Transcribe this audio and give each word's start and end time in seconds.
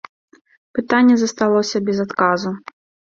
Пытанне 0.79 1.17
засталося 1.23 1.83
без 1.91 1.97
адказу. 2.07 2.55